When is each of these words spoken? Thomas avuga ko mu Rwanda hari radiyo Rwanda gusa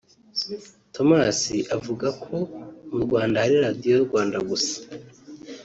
Thomas 0.93 1.39
avuga 1.75 2.07
ko 2.23 2.35
mu 2.89 2.97
Rwanda 3.05 3.35
hari 3.43 3.55
radiyo 3.65 3.95
Rwanda 4.07 4.37
gusa 4.49 4.77